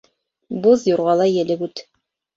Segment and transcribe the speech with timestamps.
[0.63, 1.85] Буҙ юрғалай елеп үт.